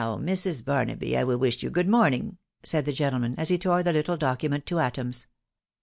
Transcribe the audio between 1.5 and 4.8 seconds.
you good morning," said the gentleman, as he tore the little document to